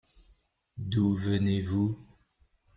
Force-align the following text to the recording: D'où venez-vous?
D'où 0.79 1.13
venez-vous? 1.13 1.95